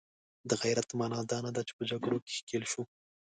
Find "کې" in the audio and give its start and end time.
2.25-2.31